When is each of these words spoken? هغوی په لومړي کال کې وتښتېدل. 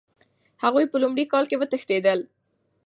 هغوی 0.63 0.85
په 0.91 0.97
لومړي 1.03 1.25
کال 1.33 1.45
کې 1.49 1.59
وتښتېدل. 1.59 2.19